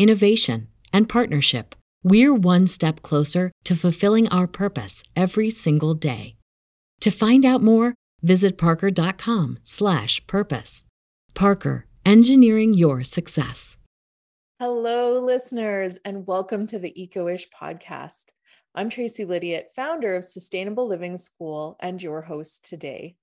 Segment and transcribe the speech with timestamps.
[0.00, 6.36] innovation, and partnership, we're one step closer to fulfilling our purpose every single day.
[7.02, 10.84] To find out more, visit parker.com/purpose.
[11.34, 13.76] Parker, engineering your success.
[14.58, 18.32] Hello, listeners, and welcome to the Eco-ish podcast.
[18.74, 23.16] I'm Tracy Lydiot, founder of Sustainable Living School and your host today.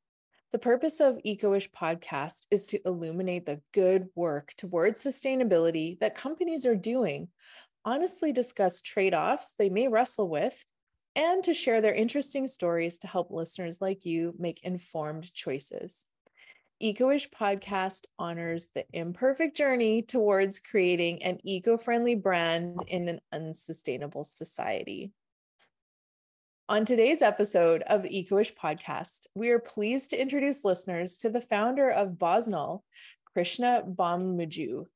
[0.53, 6.65] The purpose of Eco-ish podcast is to illuminate the good work towards sustainability that companies
[6.65, 7.27] are doing,
[7.83, 10.65] honestly discuss trade-offs they may wrestle with,
[11.17, 16.05] and to share their interesting stories to help listeners like you make informed choices.
[16.79, 25.11] Eco-ish podcast honors the imperfect journey towards creating an eco-friendly brand in an unsustainable society.
[26.69, 31.39] On today's episode of the Eco-ish podcast, we are pleased to introduce listeners to the
[31.39, 32.81] founder of Bosnal,
[33.23, 34.87] Krishna Bhammuju.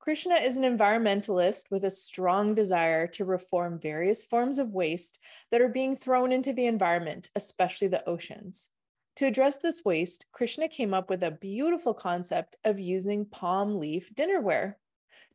[0.00, 5.20] Krishna is an environmentalist with a strong desire to reform various forms of waste
[5.52, 8.68] that are being thrown into the environment, especially the oceans.
[9.14, 14.12] To address this waste, Krishna came up with a beautiful concept of using palm leaf
[14.12, 14.74] dinnerware.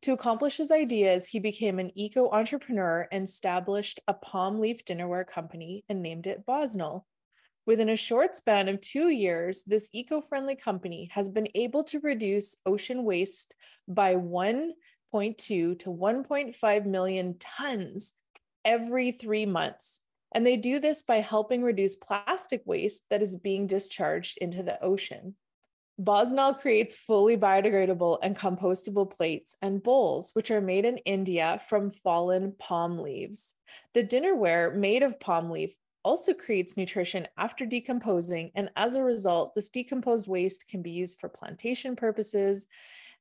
[0.01, 5.27] To accomplish his ideas, he became an eco entrepreneur and established a palm leaf dinnerware
[5.27, 7.03] company and named it Bosnal.
[7.65, 11.99] Within a short span of two years, this eco friendly company has been able to
[11.99, 13.55] reduce ocean waste
[13.87, 14.73] by 1.2
[15.45, 18.13] to 1.5 million tons
[18.63, 20.01] every three months.
[20.33, 24.81] And they do this by helping reduce plastic waste that is being discharged into the
[24.81, 25.35] ocean.
[25.99, 31.89] Bosnal creates fully biodegradable and compostable plates and bowls, which are made in India from
[31.89, 33.53] fallen palm leaves.
[33.93, 39.55] The dinnerware made of palm leaf also creates nutrition after decomposing, and as a result,
[39.55, 42.67] this decomposed waste can be used for plantation purposes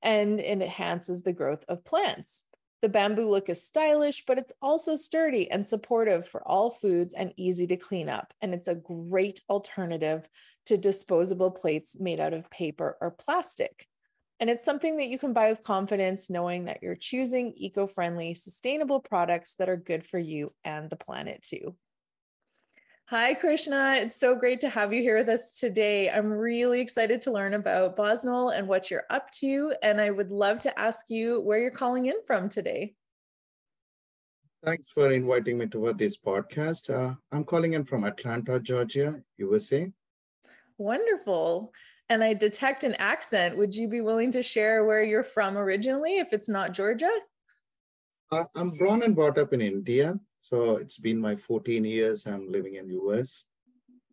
[0.03, 2.43] and it enhances the growth of plants.
[2.83, 7.33] The bamboo look is stylish, but it's also sturdy and supportive for all foods and
[7.37, 8.35] easy to clean up.
[8.43, 10.29] And it's a great alternative
[10.67, 13.87] to disposable plates made out of paper or plastic.
[14.39, 18.35] And it's something that you can buy with confidence, knowing that you're choosing eco friendly,
[18.35, 21.75] sustainable products that are good for you and the planet too.
[23.09, 23.95] Hi, Krishna.
[23.99, 26.11] It's so great to have you here with us today.
[26.11, 29.73] I'm really excited to learn about Bosnal and what you're up to.
[29.81, 32.97] And I would love to ask you where you're calling in from today.
[34.65, 36.91] Thanks for inviting me to this podcast.
[36.93, 39.89] Uh, I'm calling in from Atlanta, Georgia, USA.
[40.77, 41.73] Wonderful.
[42.09, 43.57] And I detect an accent.
[43.57, 47.13] Would you be willing to share where you're from originally if it's not Georgia?
[48.33, 50.19] Uh, I'm born and brought up in India.
[50.49, 53.47] So it's been my 14 years I'm living in US.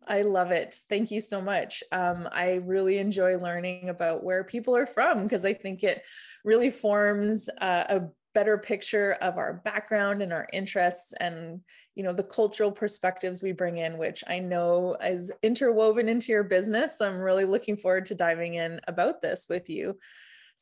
[0.08, 0.74] I love it.
[0.88, 1.84] Thank you so much.
[1.92, 6.02] Um, I really enjoy learning about where people are from because I think it
[6.44, 8.00] really forms uh, a
[8.34, 11.60] better picture of our background and our interests and
[11.94, 16.42] you know the cultural perspectives we bring in which i know is interwoven into your
[16.42, 19.96] business so i'm really looking forward to diving in about this with you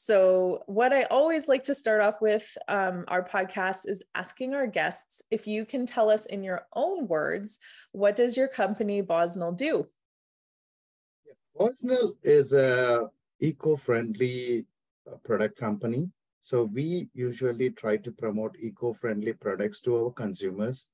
[0.05, 4.67] so, what I always like to start off with um, our podcast is asking our
[4.67, 7.61] guests if you can tell us in your own words,
[7.93, 9.87] what does your company Bosnal do?
[11.57, 14.67] Bosnal is a eco-friendly
[15.09, 16.11] uh, product company.
[16.41, 20.89] So we usually try to promote eco-friendly products to our consumers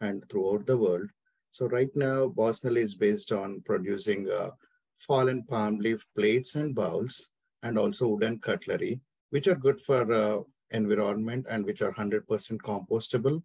[0.00, 1.10] and throughout the world.
[1.50, 4.50] So right now, Bosnal is based on producing uh,
[4.96, 7.30] fallen palm leaf plates and bowls
[7.64, 9.00] and also wooden cutlery,
[9.30, 10.40] which are good for uh,
[10.70, 12.26] environment and which are 100%
[12.58, 13.42] compostable,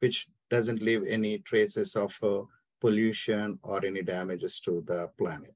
[0.00, 2.42] which doesn't leave any traces of uh,
[2.80, 5.54] pollution or any damages to the planet.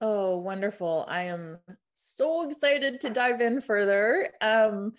[0.00, 1.06] Oh, wonderful.
[1.08, 1.58] I am
[1.94, 4.30] so excited to dive in further.
[4.40, 4.92] Um,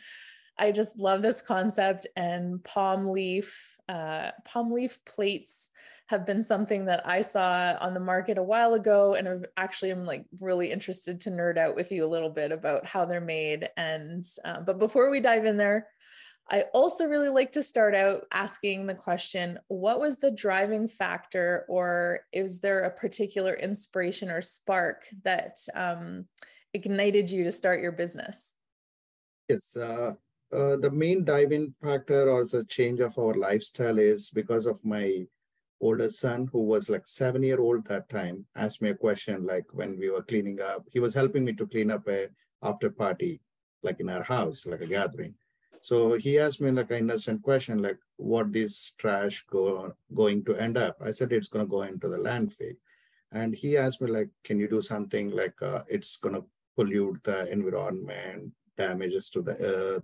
[0.57, 5.69] I just love this concept and palm leaf, uh, palm leaf plates
[6.07, 9.15] have been something that I saw on the market a while ago.
[9.15, 12.51] And I've actually am like really interested to nerd out with you a little bit
[12.51, 13.69] about how they're made.
[13.75, 15.87] And, uh, but before we dive in there,
[16.49, 21.65] I also really like to start out asking the question what was the driving factor,
[21.67, 26.25] or is there a particular inspiration or spark that um,
[26.75, 28.51] ignited you to start your business?
[29.49, 30.13] Yes, uh,
[30.53, 35.25] uh, the main driving factor or the change of our lifestyle is because of my
[35.81, 39.65] older son who was like seven year old that time asked me a question like
[39.71, 42.27] when we were cleaning up he was helping me to clean up a
[42.63, 43.41] after party
[43.85, 45.33] like in our house like a gathering.
[45.81, 50.55] So he asked me like an innocent question like what this trash go going to
[50.55, 50.97] end up?
[50.99, 52.75] I said it's going to go into the landfill.
[53.31, 56.45] And he asked me like can you do something like uh, it's going to
[56.75, 60.03] pollute the environment damages to the earth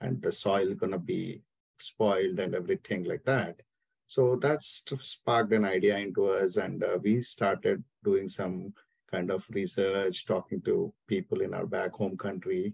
[0.00, 1.42] and the soil going to be
[1.78, 3.60] spoiled and everything like that
[4.08, 8.72] so that's sparked an idea into us, and uh, we started doing some
[9.10, 12.72] kind of research, talking to people in our back home country,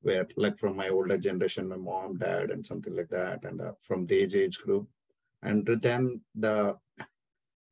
[0.00, 3.72] where like from my older generation, my mom, dad, and something like that, and uh,
[3.82, 4.88] from the age age group,
[5.42, 6.78] and then the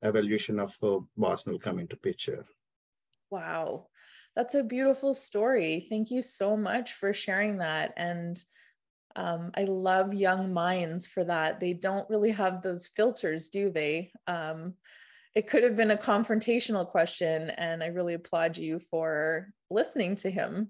[0.04, 2.44] evolution of uh, will come into picture.
[3.30, 3.86] Wow,
[4.36, 5.86] that's a beautiful story.
[5.88, 8.36] Thank you so much for sharing that, and
[9.18, 11.58] um, I love young minds for that.
[11.58, 14.12] They don't really have those filters, do they?
[14.28, 14.74] Um,
[15.34, 20.30] it could have been a confrontational question, and I really applaud you for listening to
[20.30, 20.68] him.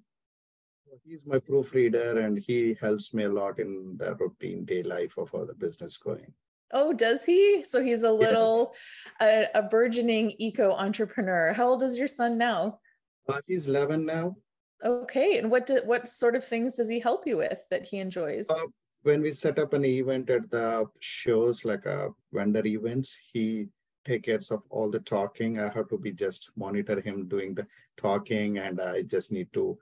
[1.04, 5.30] He's my proofreader, and he helps me a lot in the routine day life of
[5.30, 6.32] how the business going.
[6.72, 7.64] Oh, does he?
[7.64, 8.74] So he's a little
[9.20, 9.48] yes.
[9.54, 11.52] a, a, burgeoning eco entrepreneur.
[11.52, 12.80] How old is your son now?
[13.28, 14.36] Uh, he's 11 now.
[14.84, 17.98] Okay, and what do, what sort of things does he help you with that he
[17.98, 18.48] enjoys?
[18.48, 18.66] Uh,
[19.02, 23.66] when we set up an event at the shows, like uh, vendor events, he
[24.04, 25.58] take care of all the talking.
[25.58, 27.66] I have to be just monitor him doing the
[27.96, 29.78] talking, and I just need to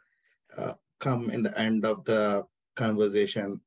[0.57, 3.61] uh, come in the end of the conversation.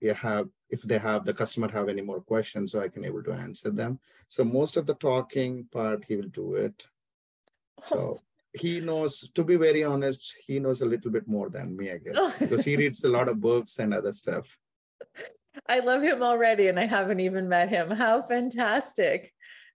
[0.00, 3.22] You have if they have the customer have any more questions, so I can able
[3.24, 3.98] to answer them.
[4.28, 6.88] So most of the talking part, he will do it.
[7.84, 8.20] So
[8.58, 11.98] he knows, to be very honest, he knows a little bit more than me, I
[11.98, 14.46] guess, because he reads a lot of books and other stuff.
[15.68, 17.90] I love him already, and I haven't even met him.
[17.90, 19.32] How fantastic!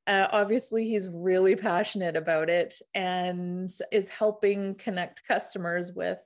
[0.07, 6.18] Uh, obviously, he's really passionate about it and is helping connect customers with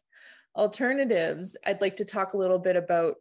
[0.55, 1.57] alternatives.
[1.65, 3.15] I'd like to talk a little bit about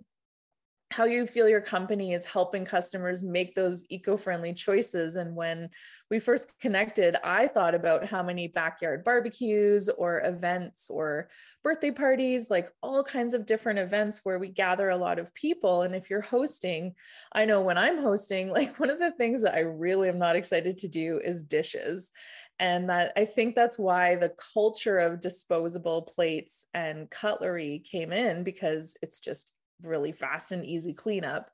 [0.94, 5.16] how you feel your company is helping customers make those eco-friendly choices.
[5.16, 5.68] And when
[6.10, 11.28] we first connected i thought about how many backyard barbecues or events or
[11.64, 15.82] birthday parties like all kinds of different events where we gather a lot of people.
[15.82, 16.94] And if you're hosting
[17.32, 20.36] i know when i'm hosting like one of the things that i really am not
[20.36, 22.12] excited to do is dishes.
[22.60, 28.44] And that i think that's why the culture of disposable plates and cutlery came in
[28.44, 29.52] because it's just
[29.82, 31.50] really fast and easy cleanup.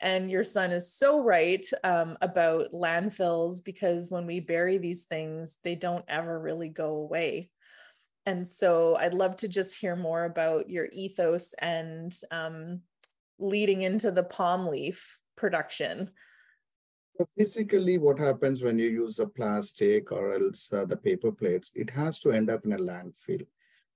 [0.00, 5.58] And your son is so right um, about landfills because when we bury these things,
[5.62, 7.50] they don't ever really go away.
[8.26, 12.80] And so I'd love to just hear more about your ethos and um,
[13.38, 16.10] leading into the palm leaf production.
[17.36, 21.90] Physically, what happens when you use a plastic or else uh, the paper plates, it
[21.90, 23.46] has to end up in a landfill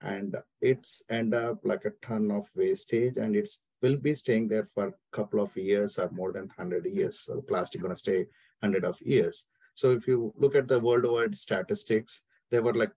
[0.03, 4.67] and it's end up like a ton of wastage and it's will be staying there
[4.75, 7.21] for a couple of years or more than 100 years.
[7.21, 8.27] So plastic going to stay
[8.61, 9.47] 100 of years.
[9.75, 12.93] So if you look at the worldwide statistics there were like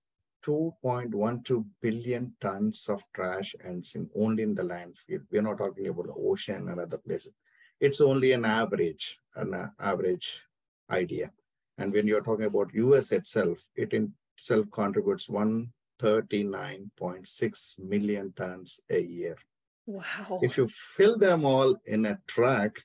[0.45, 5.21] 2.12 billion tons of trash ends in only in the landfill.
[5.31, 7.33] We're not talking about the ocean and other places.
[7.79, 10.41] It's only an average an average
[10.89, 11.31] idea.
[11.77, 19.38] And when you're talking about us itself it itself contributes 139.6 million tons a year.
[19.89, 20.39] Wow.
[20.43, 22.77] If you fill them all in a truck,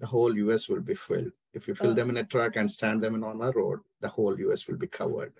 [0.00, 1.32] the whole US will be filled.
[1.52, 1.94] If you fill oh.
[1.94, 4.78] them in a truck and stand them in on a road, the whole US will
[4.78, 5.34] be covered.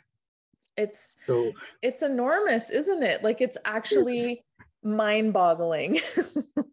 [0.76, 3.22] It's so it's enormous, isn't it?
[3.22, 4.44] Like it's actually
[4.82, 6.00] mind boggling.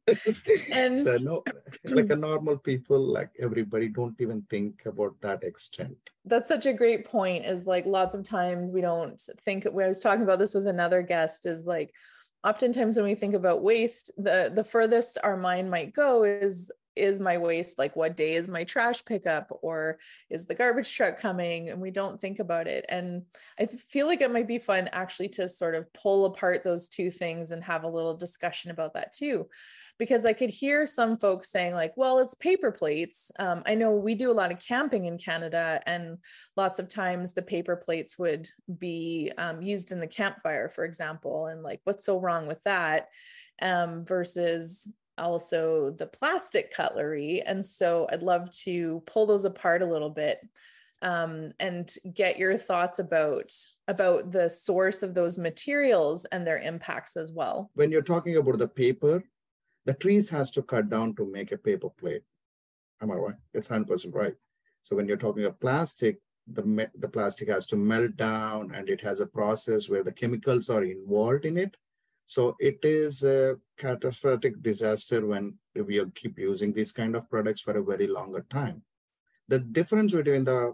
[0.74, 1.44] and so no,
[1.86, 5.96] like a normal people, like everybody don't even think about that extent.
[6.26, 7.46] That's such a great point.
[7.46, 9.66] Is like lots of times we don't think.
[9.66, 11.94] I was talking about this with another guest, is like
[12.44, 17.20] oftentimes when we think about waste, the the furthest our mind might go is is
[17.20, 19.98] my waste like what day is my trash pickup or
[20.30, 21.70] is the garbage truck coming?
[21.70, 22.86] And we don't think about it.
[22.88, 23.24] And
[23.60, 27.10] i feel like it might be fun actually to sort of pull apart those two
[27.10, 29.48] things and have a little discussion about that too
[30.00, 33.32] because I could hear some folks saying, like, well, it's paper plates.
[33.40, 36.18] Um, I know we do a lot of camping in Canada, and
[36.58, 41.48] lots of times the paper plates would be um, used in the campfire, for example.
[41.48, 43.10] And like, what's so wrong with that?
[43.62, 47.44] Um, versus also the plastic cutlery.
[47.46, 50.40] And so I'd love to pull those apart a little bit
[51.04, 53.52] um, and get your thoughts about
[53.88, 57.70] about the source of those materials and their impacts as well.
[57.76, 59.24] When you're talking about the paper,
[59.86, 62.24] the trees has to cut down to make a paper plate.
[63.02, 63.36] Am I right?
[63.54, 64.36] It's 100% right.
[64.82, 69.02] So when you're talking of plastic, the, the plastic has to melt down and it
[69.02, 71.76] has a process where the chemicals are involved in it.
[72.26, 77.78] So it is a catastrophic disaster when we keep using these kind of products for
[77.78, 78.82] a very longer time.
[79.50, 80.74] The difference between the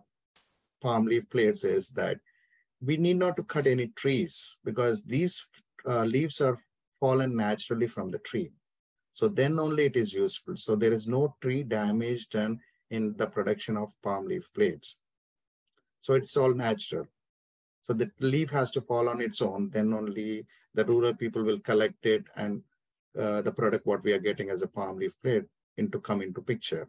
[0.82, 2.20] palm leaf plates is that
[2.82, 5.46] we need not to cut any trees because these
[5.88, 6.58] uh, leaves are
[7.00, 8.51] fallen naturally from the tree.
[9.13, 10.56] So then only it is useful.
[10.58, 12.60] So there is no tree damage done
[12.92, 15.00] in the production of palm leaf plates.
[16.01, 17.08] So it's all natural.
[17.82, 19.70] So the leaf has to fall on its own.
[19.70, 22.62] Then only the rural people will collect it and
[23.18, 25.46] uh, the product what we are getting as a palm leaf plate
[25.78, 26.88] into come into picture.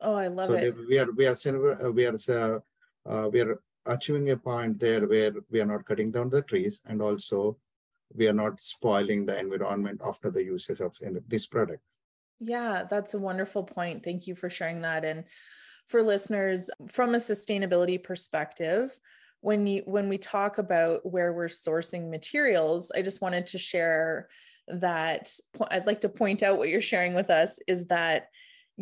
[0.00, 0.74] Oh, I love so it.
[0.74, 2.58] So we are we are we are uh,
[3.08, 6.82] uh, we are achieving a point there where we are not cutting down the trees
[6.86, 7.56] and also
[8.14, 10.96] we are not spoiling the environment after the uses of
[11.28, 11.82] this product.
[12.40, 14.02] Yeah, that's a wonderful point.
[14.02, 15.04] Thank you for sharing that.
[15.04, 15.24] And
[15.86, 18.98] for listeners, from a sustainability perspective,
[19.40, 24.28] when you when we talk about where we're sourcing materials, I just wanted to share
[24.68, 25.30] that
[25.70, 28.28] I'd like to point out what you're sharing with us is that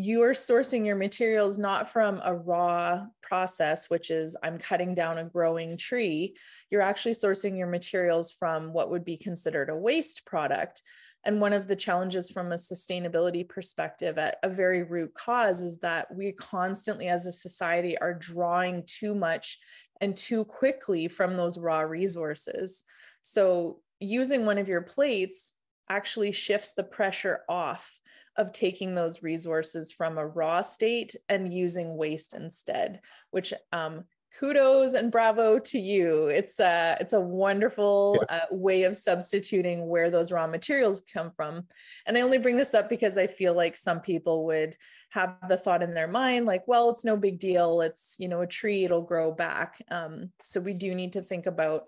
[0.00, 5.18] you are sourcing your materials not from a raw process, which is I'm cutting down
[5.18, 6.36] a growing tree.
[6.70, 10.82] You're actually sourcing your materials from what would be considered a waste product.
[11.24, 15.78] And one of the challenges from a sustainability perspective at a very root cause is
[15.80, 19.58] that we constantly, as a society, are drawing too much
[20.00, 22.84] and too quickly from those raw resources.
[23.22, 25.54] So, using one of your plates
[25.90, 27.99] actually shifts the pressure off
[28.37, 34.04] of taking those resources from a raw state and using waste instead, which um,
[34.38, 36.28] kudos and bravo to you.
[36.28, 41.64] It's a it's a wonderful uh, way of substituting where those raw materials come from.
[42.07, 44.76] And I only bring this up because I feel like some people would
[45.11, 47.80] have the thought in their mind like, well, it's no big deal.
[47.80, 49.83] It's you know a tree, it'll grow back.
[49.90, 51.85] Um, so we do need to think about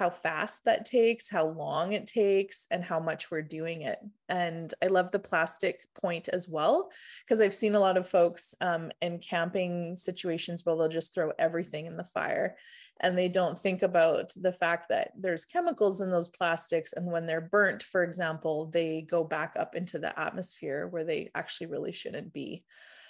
[0.00, 3.98] how fast that takes, how long it takes, and how much we're doing it.
[4.30, 6.90] And I love the plastic point as well,
[7.22, 11.32] because I've seen a lot of folks um, in camping situations where they'll just throw
[11.38, 12.56] everything in the fire
[13.02, 16.94] and they don't think about the fact that there's chemicals in those plastics.
[16.94, 21.30] And when they're burnt, for example, they go back up into the atmosphere where they
[21.34, 22.64] actually really shouldn't be.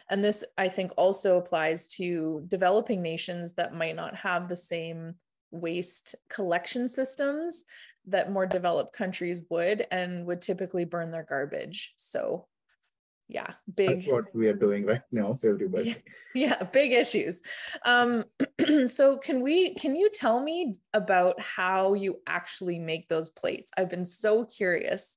[0.09, 5.15] And this, I think, also applies to developing nations that might not have the same
[5.51, 7.65] waste collection systems
[8.07, 11.93] that more developed countries would and would typically burn their garbage.
[11.97, 12.47] So
[13.29, 15.91] yeah, big That's what we are doing right now, everybody.
[16.35, 17.43] Yeah, yeah big issues.
[17.85, 18.25] Um,
[18.87, 23.71] so can we can you tell me about how you actually make those plates?
[23.77, 25.17] I've been so curious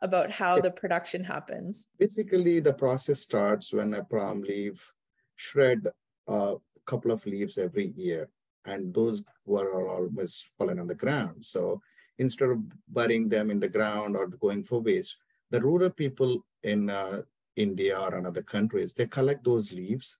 [0.00, 1.86] about how the production happens.
[1.98, 4.92] Basically, the process starts when a palm leaf
[5.36, 5.86] shred
[6.26, 8.28] a couple of leaves every year
[8.64, 11.44] and those were almost fallen on the ground.
[11.44, 11.80] So
[12.18, 15.18] instead of burying them in the ground or going for waste,
[15.50, 17.22] the rural people in uh,
[17.56, 20.18] India or another countries, they collect those leaves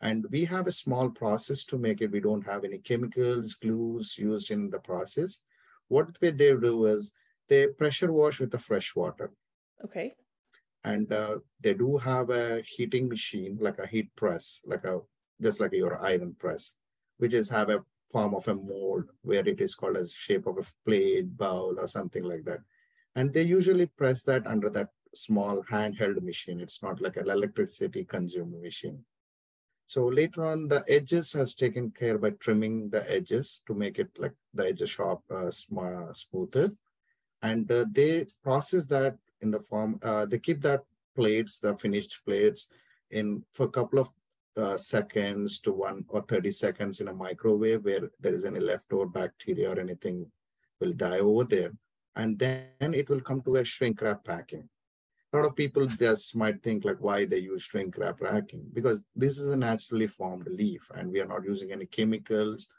[0.00, 2.10] and we have a small process to make it.
[2.10, 5.42] We don't have any chemicals, glues used in the process.
[5.88, 7.12] What they do is
[7.48, 9.30] they pressure wash with the fresh water.
[9.84, 10.14] Okay.
[10.84, 15.00] And uh, they do have a heating machine, like a heat press, like a
[15.40, 16.74] just like your iron press
[17.22, 20.58] which is have a form of a mold where it is called as shape of
[20.58, 22.58] a plate, bowl, or something like that.
[23.14, 26.58] And they usually press that under that small handheld machine.
[26.58, 29.04] It's not like an electricity consuming machine.
[29.86, 34.10] So later on, the edges has taken care by trimming the edges to make it
[34.18, 36.72] like the edges sharp, uh, smoother.
[37.42, 40.82] And uh, they process that in the form, uh, they keep that
[41.14, 42.70] plates, the finished plates
[43.12, 44.10] in for a couple of
[44.56, 49.06] uh, seconds to one or 30 seconds in a microwave where there is any leftover
[49.06, 50.30] bacteria or anything
[50.80, 51.70] will die over there.
[52.16, 54.68] And then it will come to a shrink wrap packing.
[55.32, 59.02] A lot of people just might think like why they use shrink wrap packing because
[59.16, 62.70] this is a naturally formed leaf and we are not using any chemicals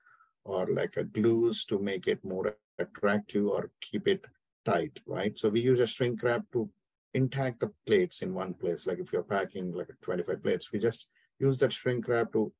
[0.46, 4.24] or like a glues to make it more attractive or keep it
[4.66, 5.36] tight, right?
[5.38, 6.70] So we use a shrink wrap to
[7.14, 8.86] intact the plates in one place.
[8.86, 11.10] Like if you're packing like 25 plates, we just
[11.48, 12.52] use that shrink wrap to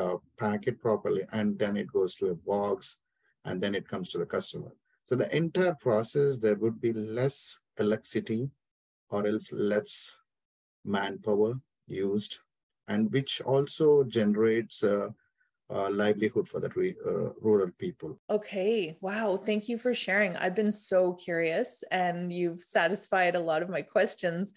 [0.00, 2.98] uh, pack it properly, and then it goes to a box,
[3.46, 4.72] and then it comes to the customer.
[5.04, 7.38] So the entire process, there would be less
[7.78, 8.50] electricity
[9.10, 9.92] or else less
[10.84, 11.54] manpower
[11.86, 12.38] used,
[12.88, 15.08] and which also generates uh,
[15.72, 18.18] uh, livelihood for the uh, rural people.
[18.28, 18.96] Okay.
[19.00, 19.36] Wow.
[19.36, 20.36] Thank you for sharing.
[20.36, 24.52] I've been so curious and you've satisfied a lot of my questions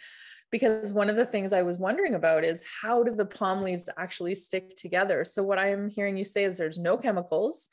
[0.54, 3.90] because one of the things I was wondering about is how do the palm leaves
[3.98, 5.26] actually stick together?
[5.26, 7.70] So, what I'm hearing you say is there's no chemicals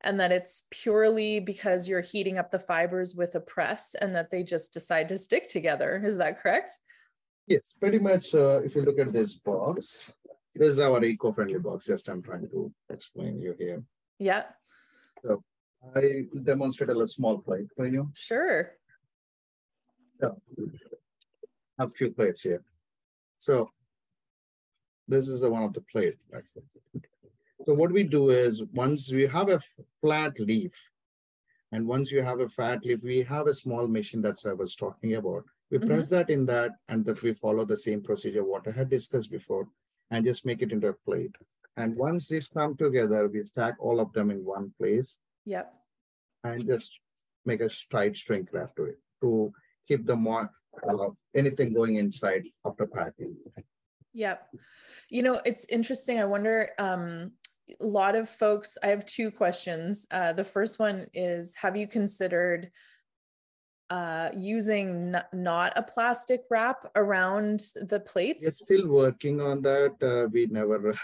[0.00, 4.32] and that it's purely because you're heating up the fibers with a press and that
[4.32, 6.02] they just decide to stick together.
[6.04, 6.76] Is that correct?
[7.46, 8.34] Yes, pretty much.
[8.34, 10.12] Uh, if you look at this box,
[10.56, 11.86] this is our eco-friendly box.
[11.86, 13.80] Just I'm trying to explain you here.
[14.18, 14.42] Yeah.
[15.22, 15.44] So
[15.94, 18.10] I demonstrate a small plate for you.
[18.14, 18.72] Sure.
[20.20, 20.30] Yeah.
[21.78, 22.62] Have a few plates here.
[23.38, 23.70] So
[25.08, 26.16] this is the one of the plate.
[27.66, 29.60] So what we do is once we have a
[30.00, 30.72] flat leaf,
[31.72, 34.76] and once you have a fat leaf, we have a small machine that I was
[34.76, 35.44] talking about.
[35.70, 35.88] We mm-hmm.
[35.88, 39.30] press that in that, and that we follow the same procedure what I had discussed
[39.30, 39.66] before
[40.10, 41.34] and just make it into a plate.
[41.76, 45.18] And once these come together, we stack all of them in one place.
[45.46, 45.72] Yep.
[46.44, 46.98] And just
[47.44, 49.52] make a tight shrink wrap to it to
[49.88, 50.50] keep the more
[50.88, 53.36] uh, anything going inside after packing.
[54.12, 54.48] Yep.
[55.10, 56.20] You know, it's interesting.
[56.20, 57.32] I wonder, um,
[57.80, 60.06] a lot of folks, I have two questions.
[60.10, 62.70] Uh, the first one is Have you considered
[63.90, 68.44] uh, using not a plastic wrap around the plates?
[68.44, 69.94] We're still working on that.
[70.02, 70.94] Uh, we never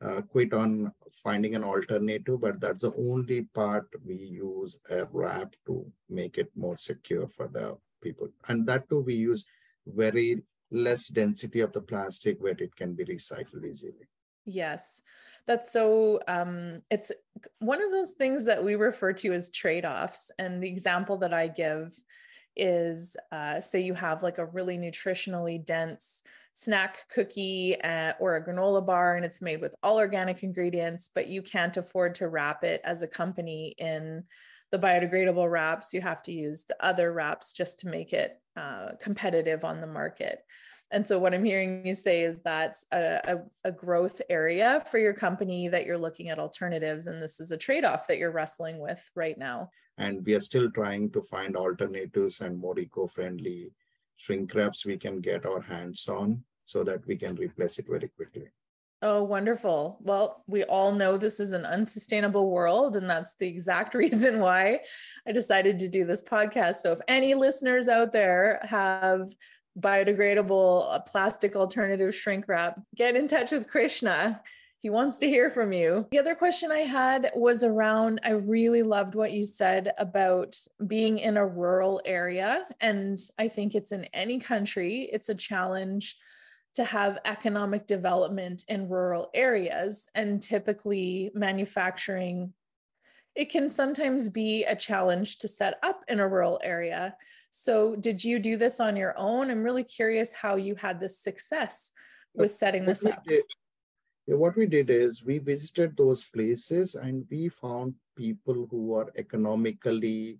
[0.00, 0.92] uh, quit on
[1.22, 6.50] finding an alternative, but that's the only part we use a wrap to make it
[6.54, 8.28] more secure for the people.
[8.48, 9.42] And that too, we use
[9.86, 14.06] very less density of the plastic where it can be recycled easily.
[14.44, 15.02] Yes,
[15.46, 16.20] that's so.
[16.28, 17.10] Um, it's
[17.58, 20.30] one of those things that we refer to as trade offs.
[20.38, 21.98] And the example that I give
[22.56, 26.22] is uh, say you have like a really nutritionally dense
[26.54, 31.26] snack cookie uh, or a granola bar and it's made with all organic ingredients, but
[31.28, 34.24] you can't afford to wrap it as a company in
[34.72, 35.92] the biodegradable wraps.
[35.92, 39.86] You have to use the other wraps just to make it uh, competitive on the
[39.86, 40.40] market.
[40.92, 43.20] And so, what I'm hearing you say is that's a,
[43.64, 47.08] a, a, growth area for your company that you're looking at alternatives.
[47.08, 49.70] And this is a trade off that you're wrestling with right now.
[49.98, 53.72] And we are still trying to find alternatives and more eco friendly
[54.16, 58.08] shrink wraps we can get our hands on so that we can replace it very
[58.08, 58.48] quickly.
[59.02, 59.98] Oh, wonderful.
[60.00, 64.80] Well, we all know this is an unsustainable world, and that's the exact reason why
[65.26, 66.76] I decided to do this podcast.
[66.76, 69.34] So, if any listeners out there have
[69.78, 74.40] biodegradable uh, plastic alternative shrink wrap, get in touch with Krishna.
[74.80, 76.06] He wants to hear from you.
[76.12, 80.56] The other question I had was around I really loved what you said about
[80.86, 82.66] being in a rural area.
[82.80, 86.16] And I think it's in any country, it's a challenge
[86.76, 90.08] to have economic development in rural areas.
[90.14, 92.52] And typically, manufacturing
[93.34, 97.14] it can sometimes be a challenge to set up in a rural area.
[97.50, 99.50] So, did you do this on your own?
[99.50, 101.92] I'm really curious how you had this success
[102.34, 103.22] with setting this up.
[103.24, 103.44] Did,
[104.26, 109.12] yeah, what we did is we visited those places and we found people who are
[109.16, 110.38] economically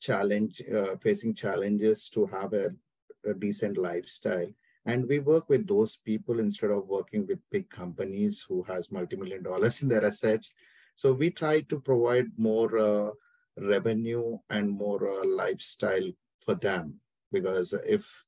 [0.00, 2.70] challenge uh, facing challenges to have a,
[3.28, 4.52] a decent lifestyle
[4.86, 9.42] and we work with those people instead of working with big companies who has multi-million
[9.42, 10.54] dollars in their assets
[10.94, 13.10] so we try to provide more uh,
[13.58, 16.10] revenue and more uh, lifestyle
[16.44, 16.94] for them
[17.32, 18.24] because if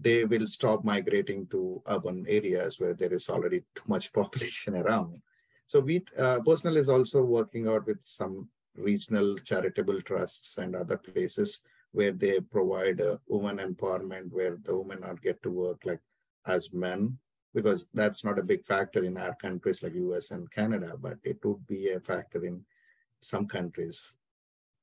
[0.00, 5.20] they will stop migrating to urban areas where there is already too much population around.
[5.66, 10.96] So we uh, Bosnal is also working out with some regional charitable trusts and other
[10.96, 11.60] places
[11.92, 16.00] where they provide uh, women empowerment, where the women are get to work like
[16.46, 17.18] as men
[17.54, 21.44] because that's not a big factor in our countries like US and Canada, but it
[21.44, 22.64] would be a factor in
[23.20, 24.14] some countries.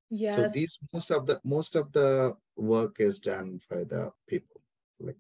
[0.10, 0.36] Yes.
[0.36, 4.62] So these most of the most of the work is done by the people.
[5.00, 5.18] Like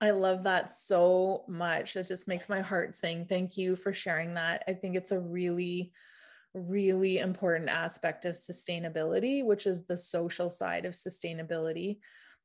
[0.00, 1.96] I love that so much.
[1.96, 3.26] It just makes my heart sing.
[3.26, 4.62] Thank you for sharing that.
[4.68, 5.92] I think it's a really
[6.56, 11.98] really important aspect of sustainability, which is the social side of sustainability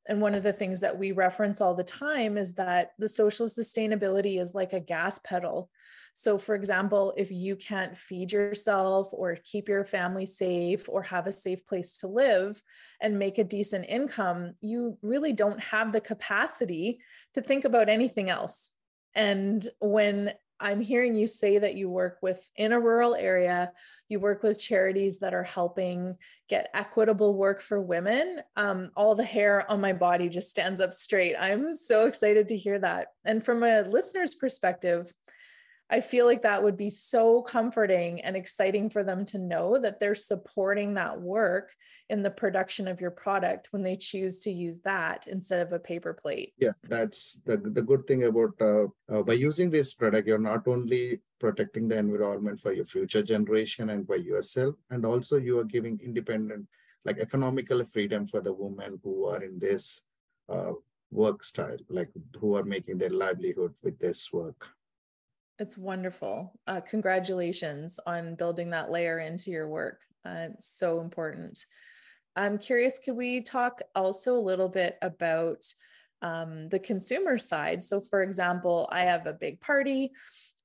[0.08, 3.47] And one of the things that we reference all the time is that the social
[3.47, 5.69] sustainability is like a gas pedal.
[6.15, 11.28] So, for example, if you can't feed yourself or keep your family safe or have
[11.28, 12.62] a safe place to live
[13.00, 17.00] and make a decent income, you really don't have the capacity
[17.36, 18.71] to think about anything else.
[19.13, 23.71] And when I'm hearing you say that you work with in a rural area,
[24.08, 28.41] you work with charities that are helping get equitable work for women.
[28.56, 31.36] Um, all the hair on my body just stands up straight.
[31.39, 33.08] I'm so excited to hear that.
[33.26, 35.12] And from a listener's perspective,
[35.91, 39.99] I feel like that would be so comforting and exciting for them to know that
[39.99, 41.75] they're supporting that work
[42.10, 45.80] in the production of your product when they choose to use that instead of a
[45.80, 46.54] paper plate.
[46.58, 50.65] Yeah, that's the, the good thing about uh, uh, by using this product, you're not
[50.65, 55.65] only protecting the environment for your future generation and by yourself, and also you are
[55.65, 56.67] giving independent,
[57.04, 60.04] like economical freedom for the women who are in this
[60.47, 60.71] uh,
[61.12, 64.67] work style, like who are making their livelihood with this work.
[65.62, 66.60] It's wonderful.
[66.65, 70.02] Uh, congratulations on building that layer into your work.
[70.26, 71.67] Uh, it's so important.
[72.36, 75.63] I'm curious, could we talk also a little bit about
[76.24, 77.84] um, the consumer side?
[77.84, 80.12] So, for example, I have a big party,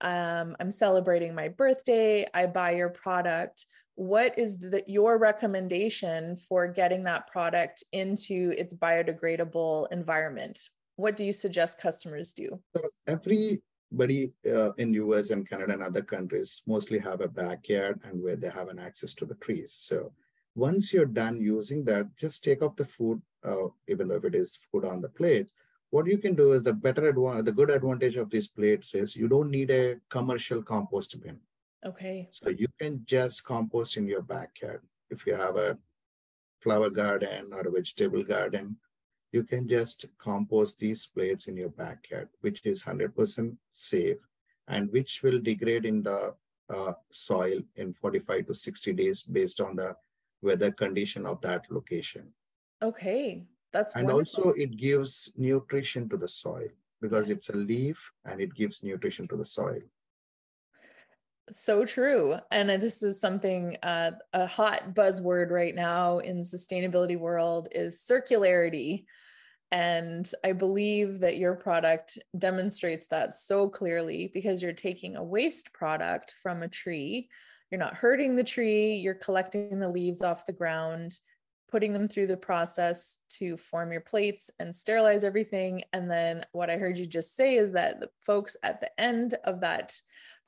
[0.00, 3.66] um, I'm celebrating my birthday, I buy your product.
[3.96, 10.58] What is the, your recommendation for getting that product into its biodegradable environment?
[10.96, 12.62] What do you suggest customers do?
[12.74, 13.60] So every
[13.96, 18.36] Buddy uh, in US and Canada and other countries mostly have a backyard and where
[18.36, 19.72] they have an access to the trees.
[19.72, 20.12] So
[20.54, 24.34] once you're done using that, just take off the food, uh, even though if it
[24.34, 25.54] is food on the plates.
[25.90, 29.16] What you can do is the better advantage, the good advantage of these plates is
[29.16, 31.38] you don't need a commercial compost bin.
[31.84, 32.28] Okay.
[32.32, 34.82] So you can just compost in your backyard.
[35.10, 35.78] If you have a
[36.60, 38.76] flower garden or a vegetable garden,
[39.36, 44.20] you can just compost these plates in your backyard, which is 100% safe
[44.68, 46.20] and which will degrade in the
[46.76, 49.94] uh, soil in 45 to 60 days based on the
[50.40, 52.24] weather condition of that location.
[52.82, 53.44] Okay,
[53.74, 54.44] that's and wonderful.
[54.44, 56.70] also it gives nutrition to the soil
[57.02, 59.82] because it's a leaf and it gives nutrition to the soil.
[61.50, 62.36] So true.
[62.50, 69.04] And this is something uh, a hot buzzword right now in sustainability world is circularity.
[69.72, 75.72] And I believe that your product demonstrates that so clearly because you're taking a waste
[75.72, 77.28] product from a tree.
[77.70, 81.18] You're not hurting the tree, you're collecting the leaves off the ground,
[81.68, 85.82] putting them through the process to form your plates and sterilize everything.
[85.92, 89.34] And then what I heard you just say is that the folks at the end
[89.44, 89.98] of that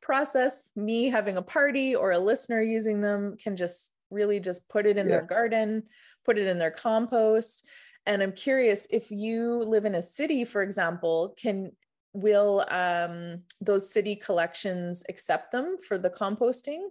[0.01, 4.87] process, me having a party or a listener using them, can just really just put
[4.87, 5.17] it in yeah.
[5.17, 5.83] their garden,
[6.25, 7.67] put it in their compost
[8.09, 11.71] and i'm curious if you live in a city for example can
[12.13, 16.89] will um, those city collections accept them for the composting?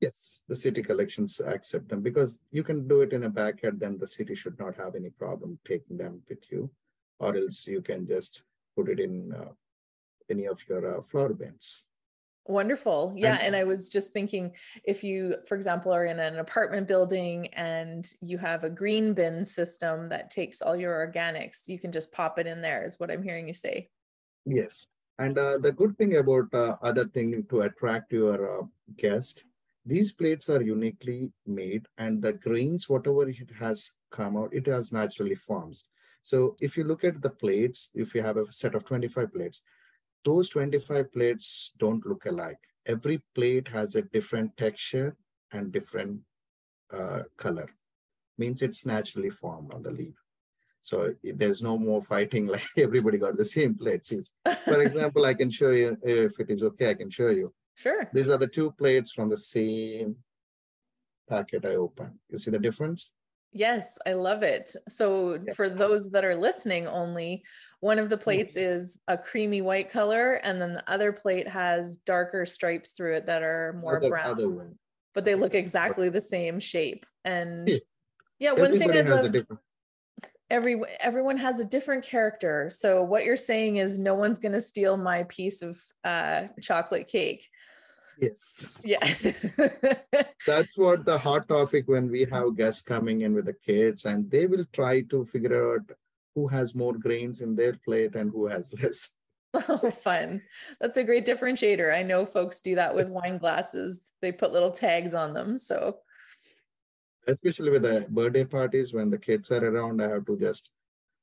[0.00, 3.98] Yes the city collections accept them because you can do it in a backyard then
[3.98, 6.70] the city should not have any problem taking them with you.
[7.18, 8.42] Or else you can just
[8.74, 9.52] put it in uh,
[10.30, 11.82] any of your uh, flower bins
[12.46, 13.14] Wonderful.
[13.16, 13.34] Yeah.
[13.34, 14.52] And, and, I was just thinking
[14.84, 19.44] if you, for example, are in an apartment building and you have a green bin
[19.44, 23.10] system that takes all your organics, you can just pop it in there, is what
[23.10, 23.88] I'm hearing you say.
[24.46, 24.86] Yes.
[25.18, 28.64] And uh, the good thing about uh, other thing to attract your uh,
[28.96, 29.44] guest,
[29.84, 34.92] these plates are uniquely made and the grains, whatever it has come out, it has
[34.92, 35.84] naturally forms.
[36.22, 39.62] So if you look at the plates, if you have a set of 25 plates,
[40.24, 42.58] those 25 plates don't look alike.
[42.86, 45.16] Every plate has a different texture
[45.52, 46.20] and different
[46.92, 47.68] uh, color.
[48.38, 50.14] Means it's naturally formed on the leaf.
[50.82, 54.12] So there's no more fighting like everybody got the same plates.
[54.64, 57.52] For example, I can show you, if it is okay, I can show you.
[57.74, 58.08] Sure.
[58.12, 60.16] These are the two plates from the same
[61.28, 62.14] packet I opened.
[62.28, 63.14] You see the difference?
[63.52, 64.70] Yes, I love it.
[64.88, 65.54] So, yeah.
[65.54, 67.42] for those that are listening only,
[67.80, 71.96] one of the plates is a creamy white color, and then the other plate has
[71.96, 74.30] darker stripes through it that are more other, brown.
[74.30, 74.70] Other
[75.14, 77.04] but they look exactly the same shape.
[77.24, 77.78] And yeah,
[78.38, 79.34] yeah one thing I love,
[80.50, 82.68] every everyone has a different character.
[82.70, 87.08] So what you're saying is no one's going to steal my piece of uh, chocolate
[87.08, 87.48] cake.
[88.20, 88.74] Yes.
[88.84, 89.00] Yeah.
[90.46, 94.30] That's what the hot topic when we have guests coming in with the kids, and
[94.30, 95.90] they will try to figure out
[96.40, 99.16] who has more grains in their plate and who has less.
[99.68, 100.42] Oh, fun.
[100.80, 101.92] That's a great differentiator.
[101.92, 103.16] I know folks do that with yes.
[103.16, 104.12] wine glasses.
[104.22, 105.58] They put little tags on them.
[105.58, 105.96] So,
[107.26, 110.70] especially with the birthday parties, when the kids are around, I have to just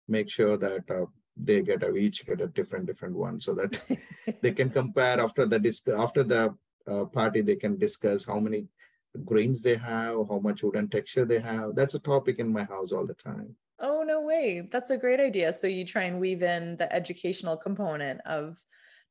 [0.09, 1.05] make sure that uh,
[1.37, 3.79] they get a each get a different different one so that
[4.41, 6.53] they can compare after the disc after the
[6.91, 8.67] uh, party they can discuss how many
[9.23, 12.91] grains they have how much wooden texture they have that's a topic in my house
[12.91, 16.43] all the time oh no way that's a great idea so you try and weave
[16.43, 18.57] in the educational component of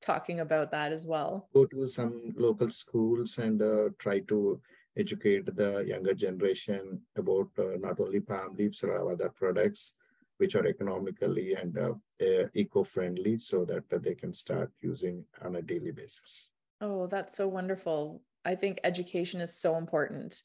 [0.00, 4.61] talking about that as well go to some local schools and uh, try to
[4.96, 9.94] educate the younger generation about uh, not only palm leaves or other products
[10.38, 15.62] which are economically and uh, uh, eco-friendly so that they can start using on a
[15.62, 16.50] daily basis.
[16.81, 18.22] Oh, that's so wonderful.
[18.44, 20.42] I think education is so important,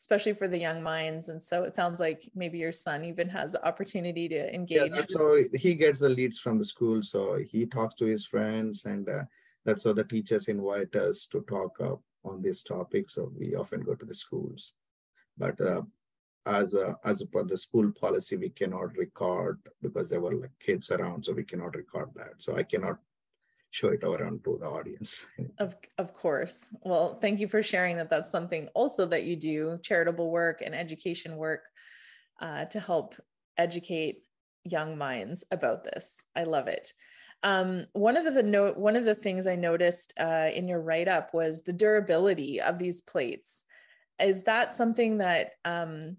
[0.00, 1.28] especially for the young minds.
[1.28, 4.92] And so it sounds like maybe your son even has the opportunity to engage.
[4.94, 7.02] Yeah, how he gets the leads from the school.
[7.02, 9.24] So he talks to his friends, and uh,
[9.64, 13.10] that's how the teachers invite us to talk uh, on this topic.
[13.10, 14.72] So we often go to the schools.
[15.36, 15.82] But uh,
[16.46, 20.50] as a as a per the school policy we cannot record because there were like
[20.58, 22.98] kids around so we cannot record that so i cannot
[23.70, 25.28] show it around to the audience.
[25.58, 26.68] Of of course.
[26.82, 30.74] Well thank you for sharing that that's something also that you do charitable work and
[30.74, 31.62] education work
[32.40, 33.14] uh, to help
[33.56, 34.22] educate
[34.64, 36.24] young minds about this.
[36.34, 36.92] I love it.
[37.42, 41.32] Um, one of the note one of the things i noticed uh, in your write-up
[41.32, 43.64] was the durability of these plates.
[44.20, 46.18] Is that something that um,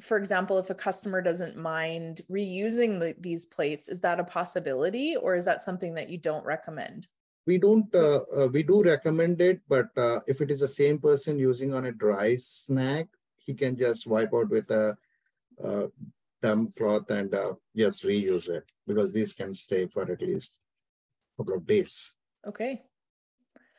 [0.00, 5.16] for example, if a customer doesn't mind reusing the, these plates, is that a possibility
[5.16, 7.08] or is that something that you don't recommend?
[7.46, 10.98] We don't, uh, uh, we do recommend it, but uh, if it is the same
[10.98, 14.96] person using on a dry snack, he can just wipe out with a,
[15.62, 15.88] a
[16.40, 20.58] damp cloth and uh, just reuse it because these can stay for at least
[21.34, 22.12] a couple of days.
[22.46, 22.82] Okay,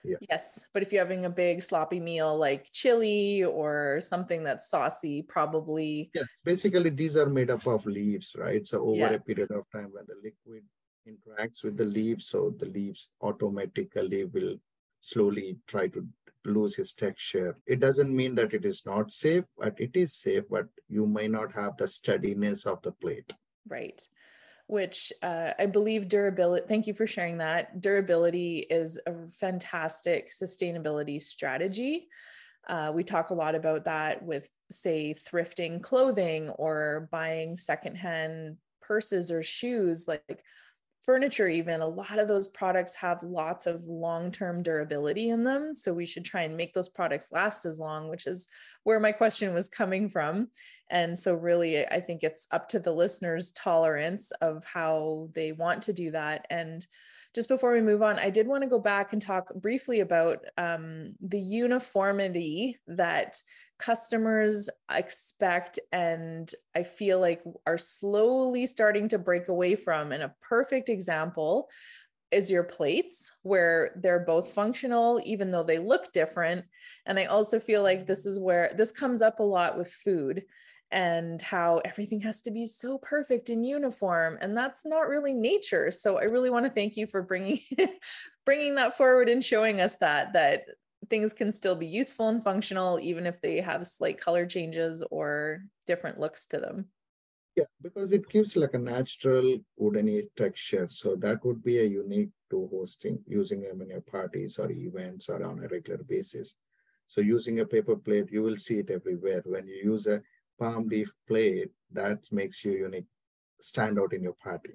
[0.04, 0.18] yeah.
[0.30, 0.66] Yes.
[0.74, 6.12] But if you're having a big sloppy meal like chili or something that's saucy, probably.
[6.14, 6.42] Yes.
[6.44, 8.66] Basically, these are made up of leaves, right?
[8.68, 9.14] So over Yeah.
[9.14, 10.64] a period of time when the liquid
[11.08, 14.58] interacts with the leaves, so the leaves automatically will
[15.00, 16.08] slowly try to
[16.46, 17.58] lose its texture.
[17.66, 21.28] It doesn't mean that it is not safe, but it is safe, but you may
[21.28, 23.32] not have the steadiness of the plate.
[23.68, 24.02] Right.
[24.74, 27.80] Which uh, I believe durability, thank you for sharing that.
[27.80, 32.08] Durability is a fantastic sustainability strategy.
[32.68, 39.32] Uh, we talk a lot about that with, say, thrifting clothing or buying secondhand purses
[39.32, 40.08] or shoes.
[40.08, 40.44] Like
[41.04, 45.94] furniture even a lot of those products have lots of long-term durability in them so
[45.94, 48.48] we should try and make those products last as long which is
[48.84, 50.50] where my question was coming from.
[50.90, 55.84] And so really i think it's up to the listeners tolerance of how they want
[55.84, 56.46] to do that.
[56.50, 56.86] And
[57.36, 60.46] just before we move on i did want to go back and talk briefly about
[60.58, 63.42] um, the uniformity that
[63.84, 70.12] customers expect and I feel like are slowly starting to break away from.
[70.12, 71.70] And a perfect example
[72.32, 76.66] is your plates, where they're both functional, even though they look different.
[77.06, 80.44] And I also feel like this is where this comes up a lot with food
[80.92, 85.90] and how everything has to be so perfect and uniform and that's not really nature
[85.90, 87.60] so i really want to thank you for bringing
[88.46, 90.66] bringing that forward and showing us that that
[91.14, 95.62] things can still be useful and functional even if they have slight color changes or
[95.86, 96.88] different looks to them
[97.56, 100.88] Yeah, because it gives like a natural woodeny texture.
[100.90, 105.30] So that would be a unique to hosting using them in your parties or events
[105.30, 106.56] or on a regular basis.
[107.08, 109.44] So using a paper plate, you will see it everywhere.
[109.46, 110.24] When you use a
[110.60, 113.10] palm leaf plate, that makes you unique,
[113.62, 114.74] stand out in your party.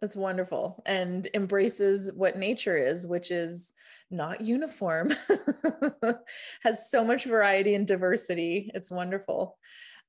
[0.00, 3.74] that's wonderful and embraces what nature is which is
[4.10, 5.12] not uniform
[6.62, 8.70] has so much variety and diversity.
[8.74, 9.58] It's wonderful.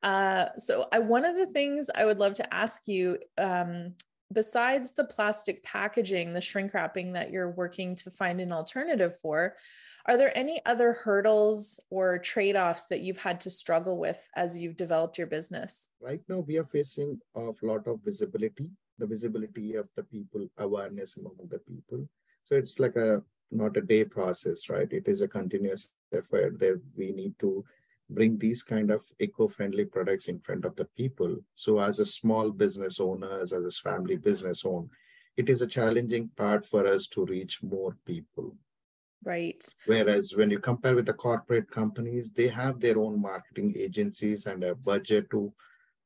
[0.01, 3.95] Uh, so I, one of the things i would love to ask you um,
[4.31, 9.55] besides the plastic packaging the shrink wrapping that you're working to find an alternative for
[10.05, 14.75] are there any other hurdles or trade-offs that you've had to struggle with as you've
[14.75, 15.89] developed your business?
[16.01, 21.17] Right now, we are facing a lot of visibility, the visibility of the people, awareness
[21.17, 22.07] among the people.
[22.43, 24.91] So it's like a not a day process, right?
[24.91, 27.63] It is a continuous effort that we need to
[28.09, 31.37] bring these kind of eco-friendly products in front of the people.
[31.55, 34.87] So as a small business owners, as a family business owner,
[35.37, 38.55] it is a challenging part for us to reach more people.
[39.23, 44.47] right Whereas when you compare with the corporate companies, they have their own marketing agencies
[44.47, 45.53] and a budget to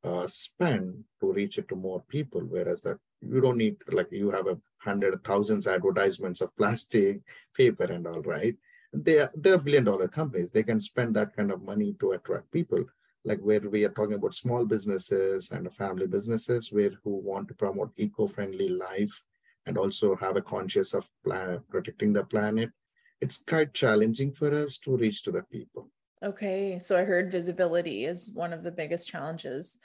[0.03, 2.41] uh, spend to reach it to more people.
[2.41, 7.21] Whereas that you don't need like you have a hundred thousands advertisements of plastic,
[7.55, 8.55] paper, and all right.
[8.93, 10.51] They are they're billion dollar companies.
[10.51, 12.83] They can spend that kind of money to attract people.
[13.25, 17.53] like where we are talking about small businesses and family businesses where who want to
[17.53, 19.13] promote eco-friendly life
[19.65, 22.69] and also have a conscious of plan, protecting the planet
[23.21, 25.89] it's quite challenging for us to reach to the people
[26.21, 29.77] okay so i heard visibility is one of the biggest challenges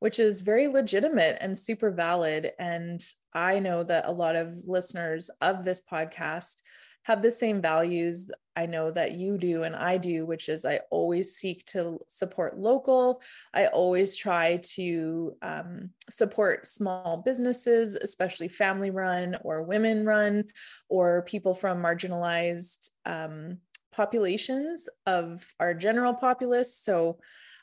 [0.00, 5.30] which is very legitimate and super valid and i know that a lot of listeners
[5.40, 6.62] of this podcast
[7.04, 10.80] have the same values I know that you do and I do, which is I
[10.90, 13.22] always seek to support local.
[13.54, 20.44] I always try to um, support small businesses, especially family run or women run,
[20.88, 23.58] or people from marginalized um,
[23.92, 26.76] populations of our general populace.
[26.76, 27.18] So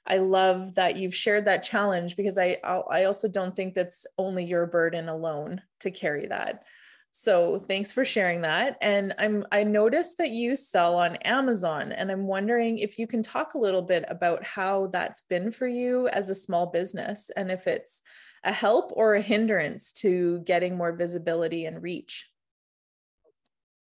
[0.10, 4.44] I love that you've shared that challenge because I I also don't think that's only
[4.44, 6.64] your burden alone to carry that.
[7.12, 8.78] So thanks for sharing that.
[8.82, 13.24] And I'm I noticed that you sell on Amazon and I'm wondering if you can
[13.24, 17.52] talk a little bit about how that's been for you as a small business and
[17.52, 18.02] if it's
[18.44, 22.28] a help or a hindrance to getting more visibility and reach.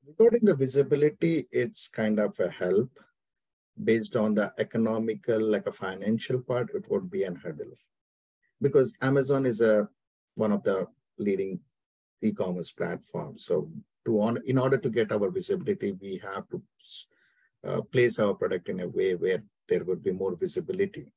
[0.06, 2.90] Regarding the visibility, it's kind of a help
[3.84, 7.78] based on the economical, like a financial part, it would be an hurdle.
[8.62, 9.88] Because Amazon is a
[10.36, 10.88] one of the
[11.18, 11.60] leading
[12.22, 13.38] e-commerce platform.
[13.38, 13.70] So
[14.06, 16.62] to on, in order to get our visibility, we have to
[17.68, 21.12] uh, place our product in a way where there would be more visibility.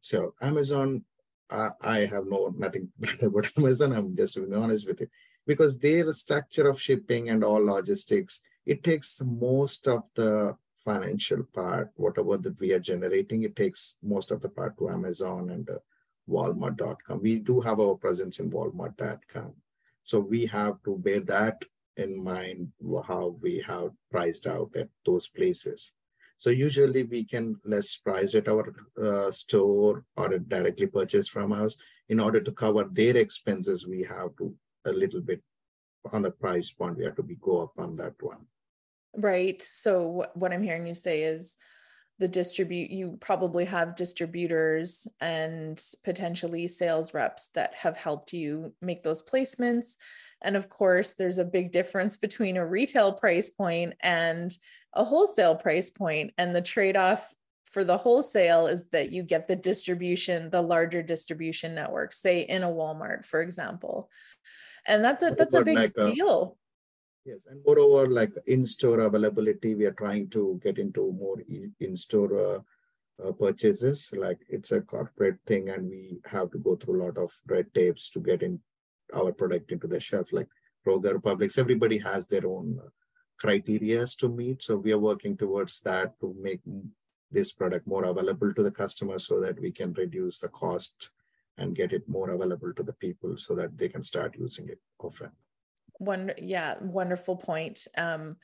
[0.00, 1.04] So Amazon,
[1.50, 2.88] I have no nothing
[3.22, 3.92] about Amazon.
[3.92, 5.08] I'm just to be honest with you,
[5.46, 11.90] because their structure of shipping and all logistics, it takes most of the financial part,
[11.96, 15.78] whatever that we are generating, it takes most of the part to Amazon and uh,
[16.28, 17.20] Walmart.com.
[17.20, 19.52] We do have our presence in Walmart.com.
[20.04, 21.64] So we have to bear that
[21.96, 22.72] in mind
[23.06, 25.92] how we have priced out at those places.
[26.36, 31.76] So usually we can less price at our uh, store or directly purchase from us.
[32.08, 35.40] In order to cover their expenses, we have to a little bit
[36.12, 36.98] on the price point.
[36.98, 38.46] We have to be go up on that one.
[39.16, 39.60] Right.
[39.62, 41.56] So what I'm hearing you say is
[42.18, 49.02] the distribute you probably have distributors and potentially sales reps that have helped you make
[49.02, 49.96] those placements.
[50.40, 54.56] And of course there's a big difference between a retail price point and
[54.92, 56.32] a wholesale price point.
[56.38, 61.74] And the trade-off for the wholesale is that you get the distribution the larger distribution
[61.74, 64.08] network say in a walmart for example.
[64.86, 66.56] And that's a that's a big deal
[67.24, 71.38] Yes, and moreover, like in-store availability, we are trying to get into more
[71.80, 74.12] in-store uh, uh, purchases.
[74.14, 77.72] Like it's a corporate thing, and we have to go through a lot of red
[77.72, 78.60] tapes to get in
[79.14, 80.32] our product into the shelf.
[80.32, 80.48] Like
[80.86, 82.78] Kroger, Publix, everybody has their own
[83.42, 84.62] criterias to meet.
[84.62, 86.60] So we are working towards that to make
[87.30, 91.08] this product more available to the customer, so that we can reduce the cost
[91.56, 94.80] and get it more available to the people, so that they can start using it
[94.98, 95.30] often
[95.98, 97.86] one yeah wonderful point.
[97.96, 98.36] Um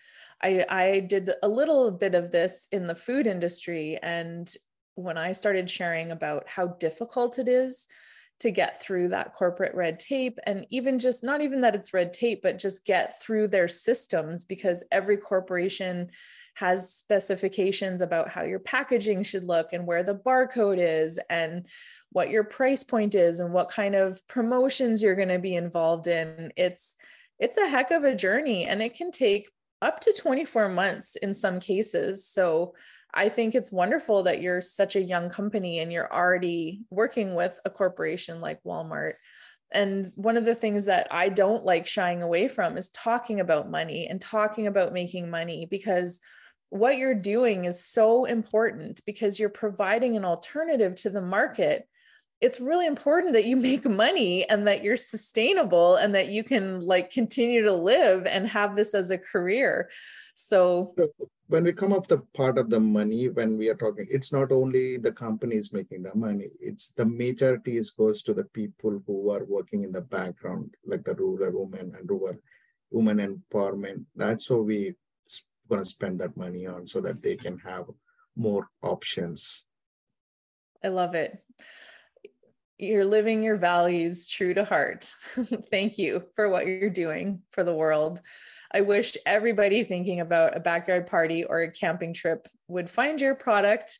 [0.42, 4.52] i i did a little bit of this in the food industry and
[4.94, 7.88] when i started sharing about how difficult it is
[8.40, 12.12] to get through that corporate red tape and even just not even that it's red
[12.12, 16.10] tape but just get through their systems because every corporation
[16.54, 21.66] has specifications about how your packaging should look and where the barcode is and
[22.12, 26.06] what your price point is and what kind of promotions you're going to be involved
[26.06, 26.52] in.
[26.56, 26.96] It's
[27.40, 29.50] it's a heck of a journey and it can take
[29.82, 32.28] up to 24 months in some cases.
[32.28, 32.74] So
[33.12, 37.58] I think it's wonderful that you're such a young company and you're already working with
[37.64, 39.14] a corporation like Walmart.
[39.72, 43.70] And one of the things that I don't like shying away from is talking about
[43.70, 46.20] money and talking about making money because
[46.68, 51.88] what you're doing is so important because you're providing an alternative to the market
[52.40, 56.80] it's really important that you make money and that you're sustainable and that you can
[56.80, 59.90] like continue to live and have this as a career.
[60.34, 61.08] So, so
[61.48, 64.52] when we come up the part of the money when we are talking it's not
[64.52, 69.30] only the companies making the money it's the majority is goes to the people who
[69.30, 72.36] are working in the background like the rural women and rural
[72.90, 73.18] women
[73.52, 74.04] empowerment.
[74.16, 74.94] That's what we
[75.68, 77.84] going to spend that money on so that they can have
[78.36, 79.64] more options.
[80.82, 81.44] I love it
[82.80, 85.12] you're living your values true to heart.
[85.70, 88.20] Thank you for what you're doing for the world.
[88.72, 93.34] I wish everybody thinking about a backyard party or a camping trip would find your
[93.34, 93.98] product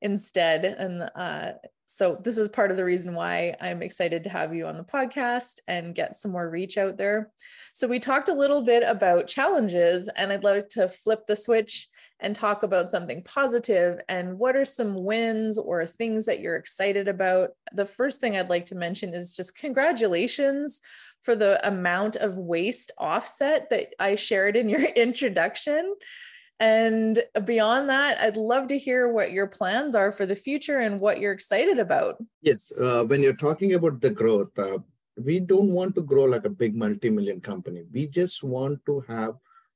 [0.00, 1.52] instead and uh,
[1.94, 4.82] So, this is part of the reason why I'm excited to have you on the
[4.82, 7.30] podcast and get some more reach out there.
[7.74, 11.90] So, we talked a little bit about challenges, and I'd like to flip the switch
[12.18, 17.08] and talk about something positive and what are some wins or things that you're excited
[17.08, 17.50] about.
[17.74, 20.80] The first thing I'd like to mention is just congratulations
[21.20, 25.94] for the amount of waste offset that I shared in your introduction.
[26.60, 31.00] And beyond that, I'd love to hear what your plans are for the future and
[31.00, 32.22] what you're excited about.
[32.40, 34.78] Yes, uh, when you're talking about the growth, uh,
[35.16, 37.82] we don't want to grow like a big multi-million company.
[37.92, 39.34] We just want to have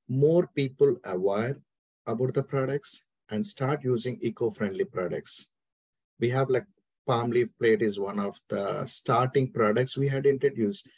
[0.09, 1.59] more people aware
[2.07, 5.51] about the products and start using eco-friendly products.
[6.21, 6.67] We have like
[7.07, 10.89] palm leaf plate is one of the starting products we had introduced.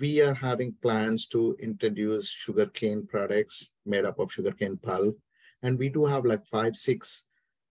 [0.00, 5.16] We are having plans to introduce sugarcane products made up of sugarcane pulp
[5.66, 7.28] and we do have like five, six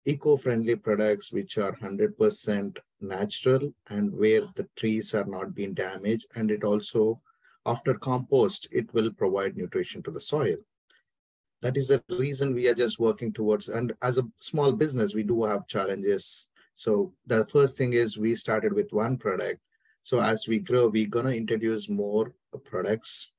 [0.05, 6.25] eco-friendly products which are 100% natural and where the trees are not being damaged.
[6.35, 7.19] And it also,
[7.65, 10.55] after compost, it will provide nutrition to the soil.
[11.61, 13.67] That is the reason we are just working towards.
[13.67, 16.47] And as a small business, we do have challenges.
[16.75, 19.59] So the first thing is we started with one product.
[20.03, 22.33] So as we grow, we're gonna introduce more
[22.63, 23.33] products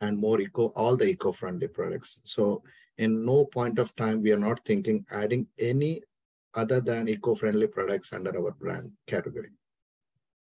[0.00, 2.22] and more eco, all the eco-friendly products.
[2.24, 2.62] So
[2.98, 6.02] in no point of time we are not thinking adding any
[6.54, 9.50] other than eco-friendly products under our brand category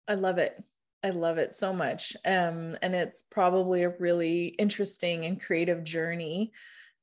[0.07, 0.61] i love it
[1.03, 6.51] i love it so much um, and it's probably a really interesting and creative journey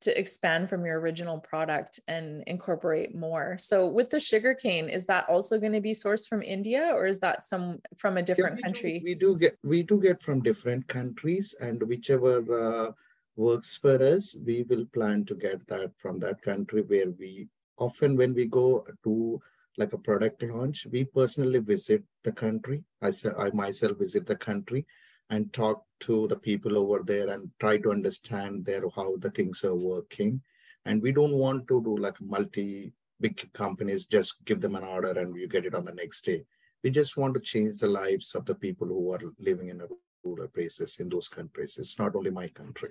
[0.01, 3.59] to expand from your original product and incorporate more.
[3.59, 7.07] So with the sugar cane, is that also going to be sourced from India or
[7.07, 8.99] is that some from a different yeah, we country?
[8.99, 12.93] Do, we do get we do get from different countries and whichever uh,
[13.37, 18.17] works for us, we will plan to get that from that country where we often
[18.17, 19.41] when we go to
[19.79, 22.85] like a product launch, we personally visit the country.
[23.03, 24.87] I, I myself visit the country
[25.31, 29.65] and talk to the people over there and try to understand there how the things
[29.65, 30.43] are working.
[30.85, 35.13] And we don't want to do like multi big companies, just give them an order
[35.13, 36.43] and you get it on the next day.
[36.83, 39.87] We just want to change the lives of the people who are living in a
[40.25, 41.77] rural places in those countries.
[41.79, 42.91] It's not only my country.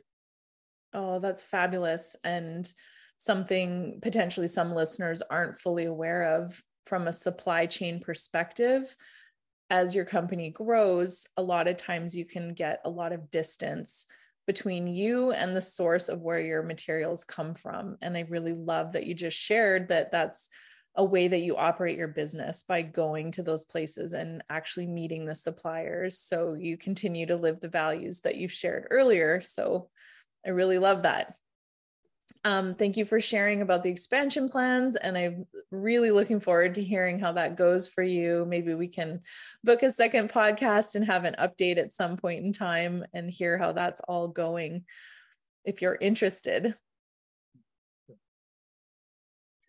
[0.93, 2.15] Oh, that's fabulous.
[2.23, 2.71] And
[3.17, 8.95] something potentially some listeners aren't fully aware of from a supply chain perspective.
[9.69, 14.07] As your company grows, a lot of times you can get a lot of distance
[14.47, 17.97] between you and the source of where your materials come from.
[18.01, 20.49] And I really love that you just shared that that's
[20.95, 25.23] a way that you operate your business by going to those places and actually meeting
[25.23, 26.17] the suppliers.
[26.17, 29.39] So you continue to live the values that you've shared earlier.
[29.39, 29.89] So
[30.45, 31.33] I really love that.
[32.45, 34.95] Um, thank you for sharing about the expansion plans.
[34.95, 38.45] And I'm really looking forward to hearing how that goes for you.
[38.47, 39.21] Maybe we can
[39.63, 43.57] book a second podcast and have an update at some point in time and hear
[43.57, 44.85] how that's all going
[45.65, 46.75] if you're interested.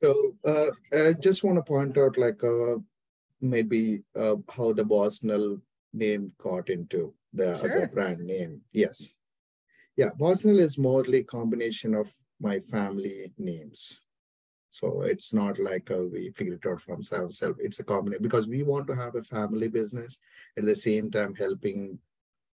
[0.03, 0.15] So
[0.47, 2.77] uh, I just want to point out like uh,
[3.41, 5.61] maybe uh, how the Bosnal
[5.93, 7.67] name got into the sure.
[7.67, 8.61] as a brand name.
[8.73, 9.17] Yes.
[10.01, 14.01] Yeah, Bosnal is mostly combination of my family names.
[14.71, 17.43] So it's not like a, we figured it out from ourselves.
[17.59, 20.19] It's a combination because we want to have a family business
[20.57, 21.99] at the same time helping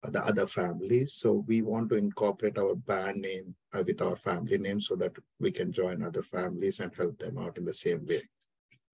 [0.03, 1.14] the other families.
[1.14, 5.12] So we want to incorporate our band name uh, with our family name so that
[5.38, 8.22] we can join other families and help them out in the same way.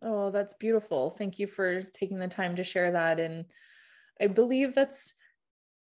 [0.02, 1.08] Oh, that's beautiful.
[1.08, 3.18] Thank you for taking the time to share that.
[3.18, 3.46] And
[4.20, 5.14] I believe that's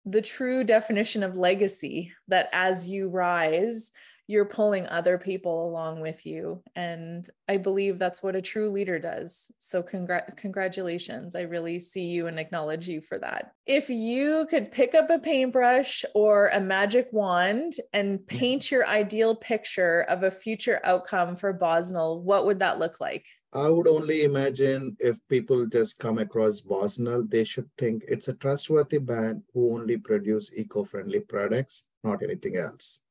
[0.05, 3.91] the true definition of legacy that as you rise,
[4.29, 6.61] you're pulling other people along with you.
[6.75, 9.51] And I believe that's what a true leader does.
[9.57, 11.33] So, congr- congratulations.
[11.33, 13.53] I really see you and acknowledge you for that.
[13.65, 19.35] If you could pick up a paintbrush or a magic wand and paint your ideal
[19.35, 23.25] picture of a future outcome for Bosnal, what would that look like?
[23.51, 28.35] I would only imagine if people just come across Bosnal, they should think it's a
[28.35, 33.05] trustworthy brand who only produce eco-friendly products, not anything else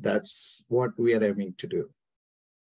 [0.00, 1.88] that's what we are aiming to do.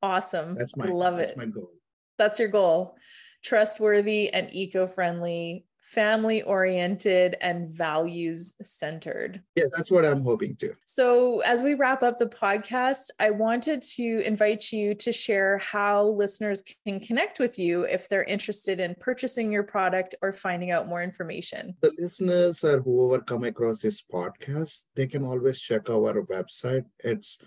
[0.01, 0.55] Awesome.
[0.55, 1.37] That's my love that's it.
[1.37, 1.71] my goal.
[2.17, 2.95] That's your goal.
[3.43, 9.41] Trustworthy and eco-friendly, family oriented and values centered.
[9.57, 10.73] Yeah, that's what I'm hoping to.
[10.85, 16.05] So, as we wrap up the podcast, I wanted to invite you to share how
[16.05, 20.87] listeners can connect with you if they're interested in purchasing your product or finding out
[20.87, 21.75] more information.
[21.81, 26.85] The listeners or whoever come across this podcast, they can always check our website.
[26.99, 27.43] It's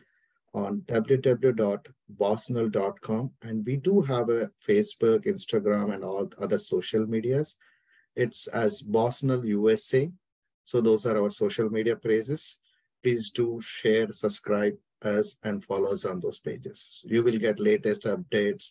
[0.53, 3.31] on www.bosnal.com.
[3.43, 7.57] And we do have a Facebook, Instagram, and all other social medias.
[8.17, 10.11] It's as Bosnal USA.
[10.65, 12.61] So those are our social media pages.
[13.03, 17.03] Please do share, subscribe us, and follow us on those pages.
[17.05, 18.71] You will get latest updates,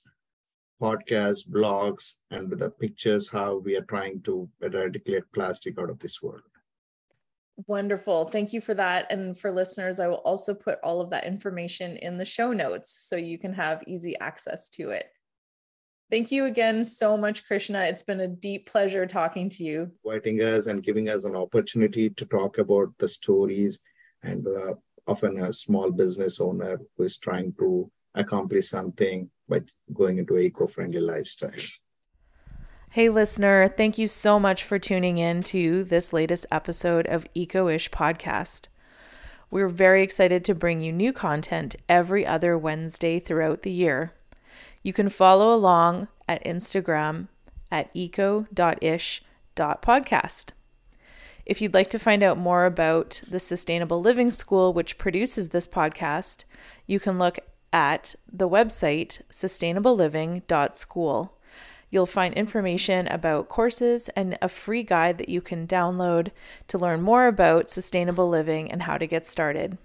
[0.81, 6.21] podcasts, blogs, and the pictures how we are trying to eradicate plastic out of this
[6.21, 6.41] world.
[7.67, 8.25] Wonderful.
[8.25, 9.05] Thank you for that.
[9.11, 12.97] And for listeners, I will also put all of that information in the show notes
[13.01, 15.11] so you can have easy access to it.
[16.13, 17.85] Thank you again so much, Krishna.
[17.85, 19.89] It's been a deep pleasure talking to you.
[20.05, 23.79] Inviting us and giving us an opportunity to talk about the stories
[24.21, 24.75] and uh,
[25.07, 29.61] often a small business owner who is trying to accomplish something by
[29.91, 31.49] going into an eco-friendly lifestyle.
[32.91, 37.89] Hey, listener, thank you so much for tuning in to this latest episode of Eco-ish
[37.89, 38.67] Podcast.
[39.49, 44.13] We're very excited to bring you new content every other Wednesday throughout the year.
[44.83, 47.29] You can follow along at Instagram
[47.71, 50.51] at eco.ish.podcast.
[51.45, 55.67] If you'd like to find out more about the Sustainable Living School, which produces this
[55.67, 56.45] podcast,
[56.85, 57.39] you can look
[57.73, 61.37] at the website sustainableliving.school.
[61.89, 66.29] You'll find information about courses and a free guide that you can download
[66.67, 69.77] to learn more about sustainable living and how to get started.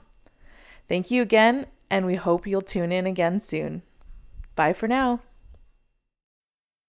[0.88, 3.82] Thank you again, and we hope you'll tune in again soon.
[4.54, 5.20] Bye for now.